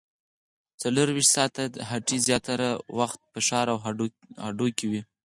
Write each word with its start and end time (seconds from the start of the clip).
څلورویشت 0.81 1.31
ساعته 1.35 1.63
هټۍ 1.89 2.17
زیاتره 2.27 2.69
وخت 2.99 3.19
په 3.31 3.39
ښار 3.47 3.67
او 3.73 3.77
هډو 4.45 4.67
کې 4.77 4.85
وي 4.91 5.01